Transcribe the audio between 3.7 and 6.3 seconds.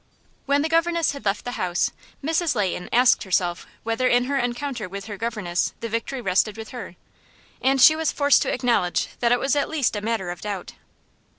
whether in her encounter with her governess the victory